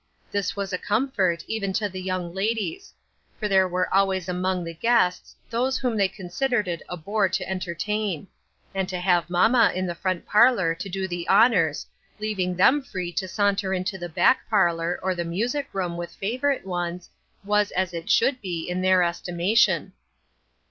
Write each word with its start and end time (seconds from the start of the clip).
This 0.31 0.55
was 0.55 0.73
a 0.73 0.79
com 0.79 1.11
fort, 1.11 1.45
even 1.47 1.73
to 1.73 1.87
the 1.87 2.01
young 2.01 2.33
ladies; 2.33 2.91
for 3.39 3.47
there 3.47 3.67
were 3.67 3.93
always 3.93 4.27
among 4.27 4.63
the 4.63 4.73
guests 4.73 5.35
those 5.51 5.77
whom 5.77 5.95
they 5.95 6.07
con 6.07 6.25
sidered 6.25 6.65
it 6.67 6.81
a 6.89 6.97
bore 6.97 7.29
to 7.29 7.47
entertain; 7.47 8.27
and 8.73 8.89
to 8.89 8.99
have 8.99 9.29
mamma 9.29 9.71
in 9.75 9.85
the 9.85 9.93
front 9.93 10.25
parlor 10.25 10.73
to 10.73 10.89
do 10.89 11.07
the 11.07 11.27
honors, 11.27 11.85
leaving 12.19 12.55
them 12.55 12.81
free 12.81 13.11
to 13.11 13.27
saunter 13.27 13.75
into 13.75 13.99
the 13.99 14.09
back 14.09 14.49
parlor 14.49 14.99
or 15.03 15.13
the 15.13 15.23
music 15.23 15.67
94 15.71 15.71
SLIPPERY 15.71 15.71
GROUND. 15.81 15.91
room 15.91 15.97
with 15.99 16.11
favorite 16.15 16.65
ones, 16.65 17.09
was 17.43 17.69
as 17.69 17.93
it 17.93 18.09
should 18.09 18.41
be, 18.41 18.67
in 18.67 18.81
their 18.81 19.03
estimation. 19.03 19.93